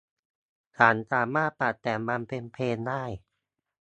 [0.77, 3.03] ฉันสามารถปรับแต่งมันเป็นเพลงได้